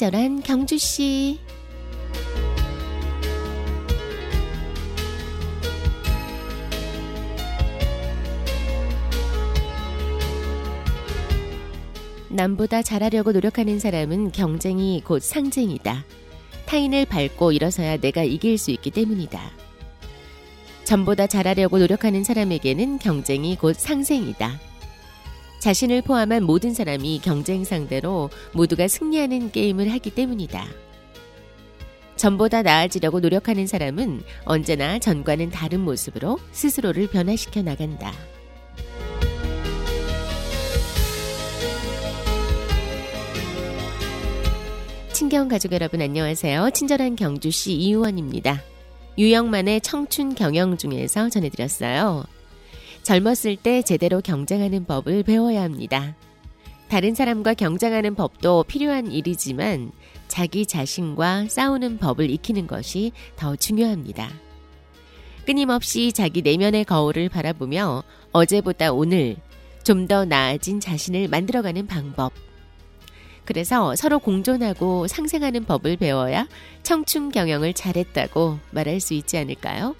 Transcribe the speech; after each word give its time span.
친절한 0.00 0.40
경주 0.40 0.78
씨. 0.78 1.38
남보다 12.30 12.80
잘하려고 12.80 13.32
노력하는 13.32 13.78
사람은 13.78 14.32
경쟁이 14.32 15.02
곧 15.04 15.22
상쟁이다. 15.22 16.06
타인을 16.64 17.04
밟고 17.04 17.52
일어서야 17.52 17.98
내가 17.98 18.22
이길 18.22 18.56
수 18.56 18.70
있기 18.70 18.90
때문이다. 18.90 19.38
전보다 20.84 21.26
잘하려고 21.26 21.78
노력하는 21.78 22.24
사람에게는 22.24 23.00
경쟁이 23.00 23.54
곧 23.54 23.76
상생이다. 23.76 24.69
자신을 25.60 26.02
포함한 26.02 26.42
모든 26.42 26.74
사람이 26.74 27.20
경쟁 27.22 27.64
상대로 27.64 28.30
모두가 28.52 28.88
승리하는 28.88 29.52
게임을 29.52 29.92
하기 29.92 30.10
때문이다. 30.10 30.66
전보다 32.16 32.62
나아지려고 32.62 33.20
노력하는 33.20 33.66
사람은 33.66 34.22
언제나 34.44 34.98
전과는 34.98 35.50
다른 35.50 35.80
모습으로 35.80 36.38
스스로를 36.52 37.06
변화시켜 37.08 37.62
나간다. 37.62 38.12
친경 45.12 45.48
가족 45.48 45.72
여러분 45.72 46.00
안녕하세요. 46.00 46.70
친절한 46.70 47.16
경주시 47.16 47.74
이유원입니다. 47.74 48.62
유영만의 49.18 49.82
청춘 49.82 50.34
경영 50.34 50.78
중에서 50.78 51.28
전해드렸어요. 51.28 52.24
젊었을 53.02 53.56
때 53.56 53.82
제대로 53.82 54.20
경쟁하는 54.20 54.84
법을 54.84 55.22
배워야 55.22 55.62
합니다. 55.62 56.14
다른 56.88 57.14
사람과 57.14 57.54
경쟁하는 57.54 58.14
법도 58.14 58.64
필요한 58.64 59.10
일이지만 59.10 59.92
자기 60.28 60.66
자신과 60.66 61.46
싸우는 61.48 61.98
법을 61.98 62.30
익히는 62.30 62.66
것이 62.66 63.12
더 63.36 63.56
중요합니다. 63.56 64.28
끊임없이 65.46 66.12
자기 66.12 66.42
내면의 66.42 66.84
거울을 66.84 67.28
바라보며 67.28 68.02
어제보다 68.32 68.92
오늘 68.92 69.36
좀 69.82 70.06
더 70.06 70.24
나아진 70.24 70.78
자신을 70.80 71.28
만들어가는 71.28 71.86
방법. 71.86 72.32
그래서 73.44 73.96
서로 73.96 74.18
공존하고 74.18 75.08
상생하는 75.08 75.64
법을 75.64 75.96
배워야 75.96 76.46
청춘 76.82 77.30
경영을 77.32 77.72
잘했다고 77.74 78.58
말할 78.70 79.00
수 79.00 79.14
있지 79.14 79.38
않을까요? 79.38 79.96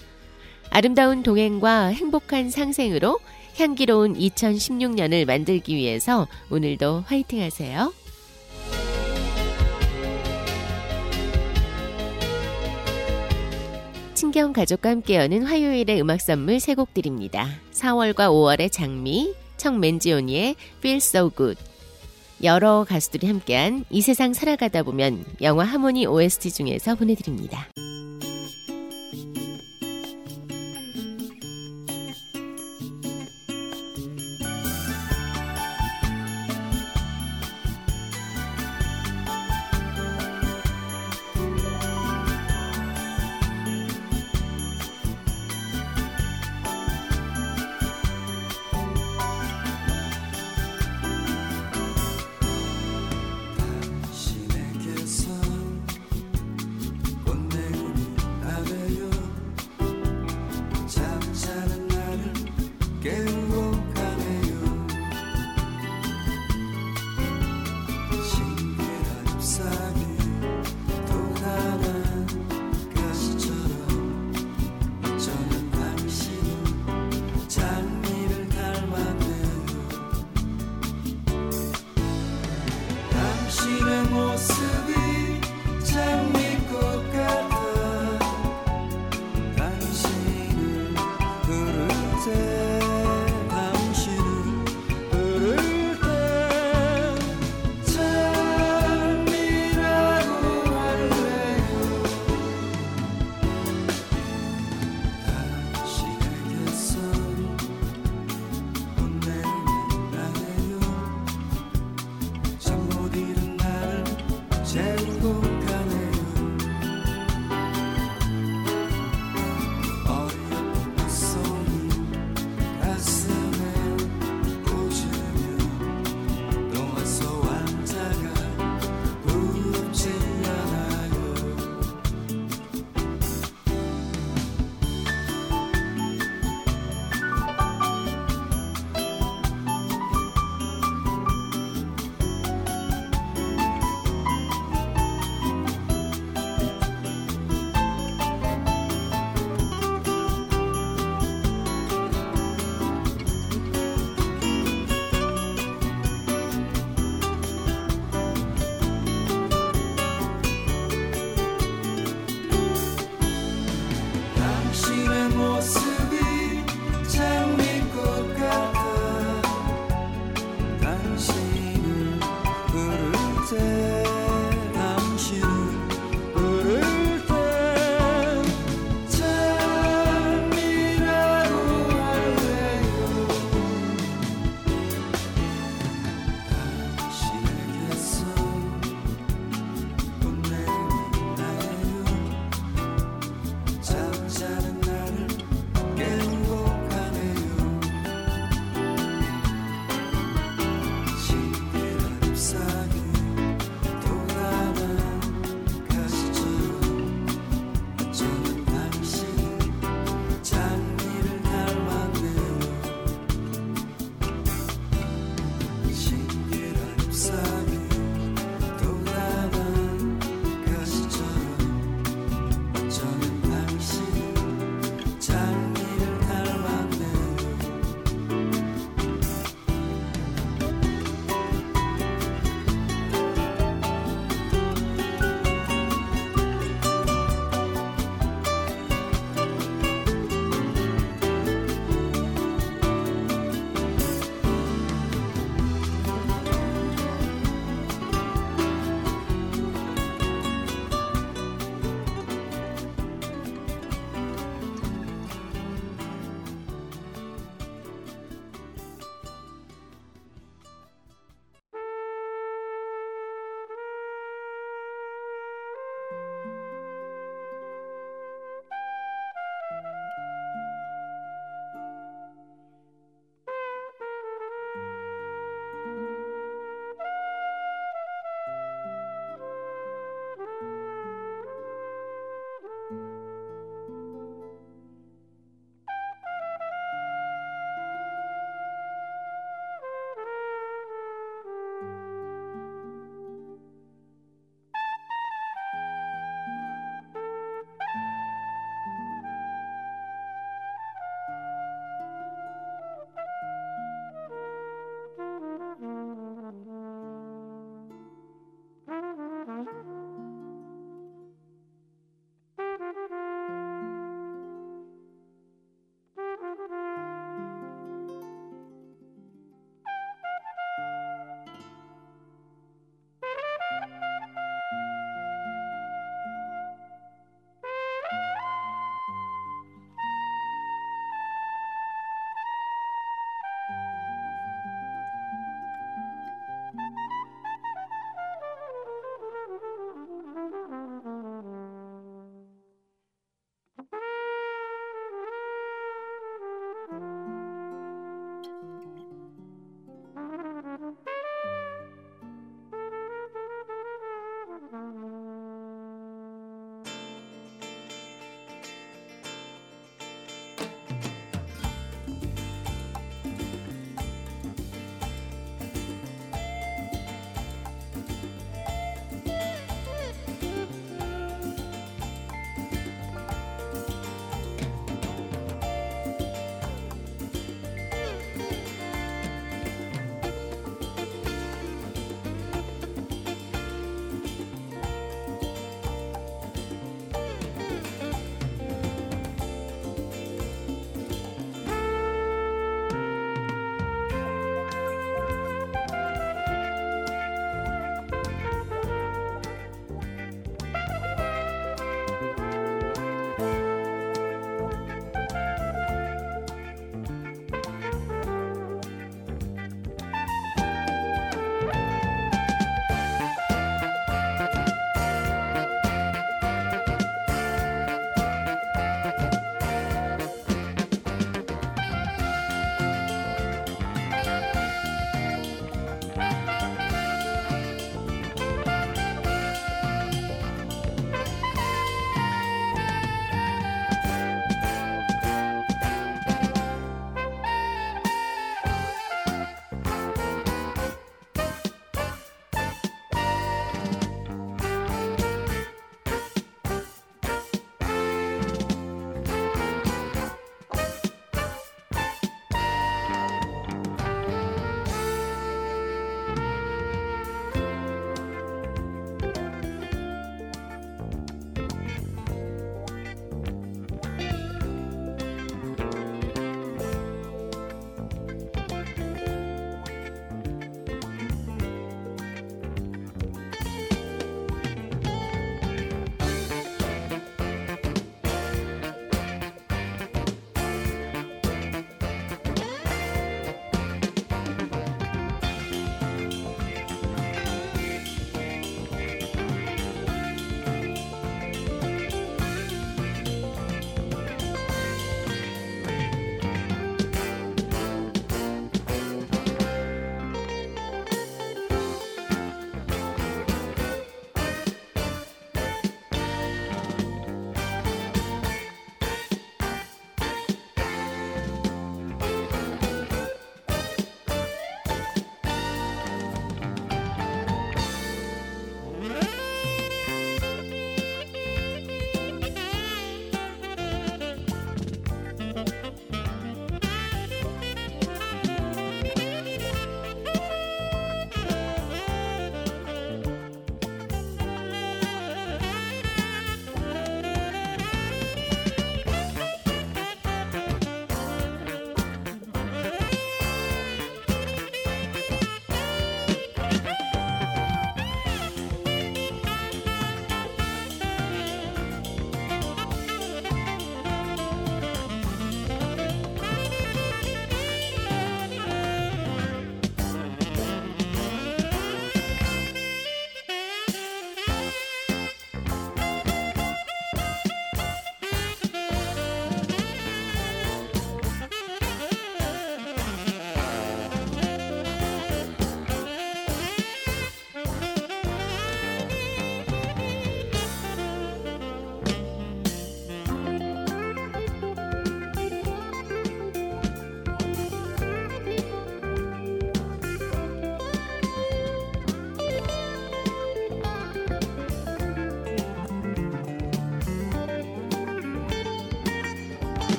아름다운 0.71 1.21
동행과 1.21 1.87
행복한 1.87 2.49
상생으로 2.49 3.19
향기로운 3.57 4.13
2016년을 4.15 5.25
만들기 5.25 5.75
위해서 5.75 6.27
오늘도 6.49 7.03
화이팅 7.05 7.41
하세요. 7.41 7.93
친경 14.13 14.53
가족과 14.53 14.89
함께 14.89 15.15
여는 15.15 15.43
화요일의 15.43 15.99
음악 16.01 16.21
선물 16.21 16.59
세 16.59 16.75
곡 16.75 16.93
드립니다. 16.93 17.47
4월과 17.73 18.29
5월의 18.29 18.71
장미, 18.71 19.33
청맨지오니의 19.57 20.55
Feel 20.77 20.97
So 20.97 21.31
Good, 21.35 21.59
여러 22.43 22.85
가수들이 22.87 23.27
함께한 23.27 23.83
이 23.89 24.01
세상 24.01 24.33
살아가다 24.33 24.83
보면 24.83 25.25
영화 25.41 25.65
하모니 25.65 26.05
OST 26.05 26.51
중에서 26.51 26.95
보내드립니다. 26.95 27.67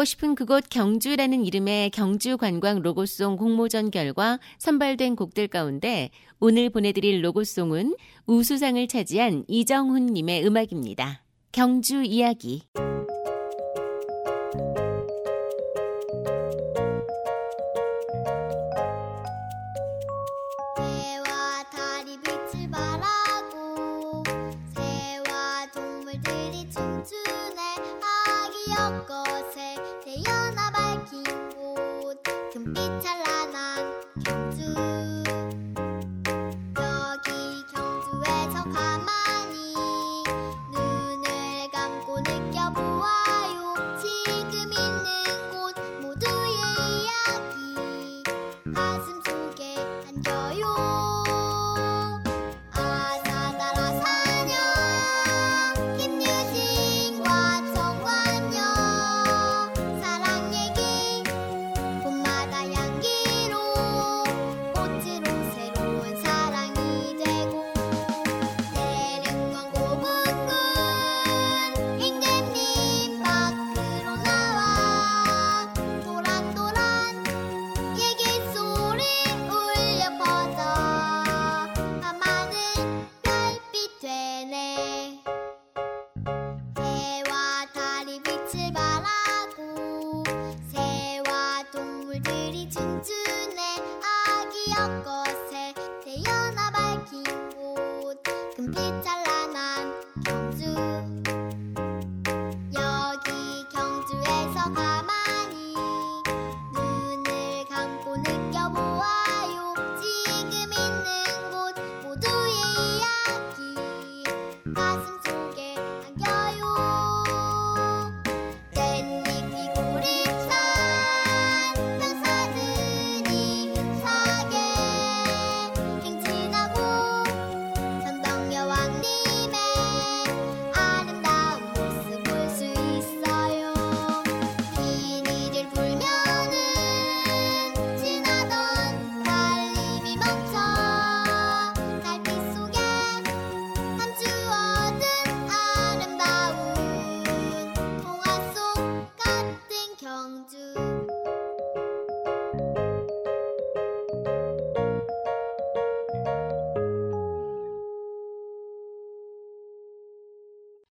가고 0.00 0.04
싶은 0.06 0.34
그곳 0.34 0.64
경주라는 0.70 1.44
이름의 1.44 1.90
경주 1.90 2.38
관광 2.38 2.80
로고송 2.80 3.36
공모전 3.36 3.90
결과 3.90 4.38
선발된 4.56 5.14
곡들 5.14 5.46
가운데 5.46 6.08
오늘 6.38 6.70
보내드릴 6.70 7.22
로고송은 7.22 7.96
우수상을 8.24 8.88
차지한 8.88 9.44
이정훈님의 9.46 10.46
음악입니다. 10.46 11.22
경주 11.52 12.02
이야기. 12.02 12.62